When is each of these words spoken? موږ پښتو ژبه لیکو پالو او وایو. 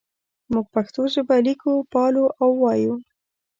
موږ 0.51 0.65
پښتو 0.75 1.01
ژبه 1.13 1.35
لیکو 1.47 1.71
پالو 1.93 2.25
او 2.41 2.49
وایو. 2.61 2.95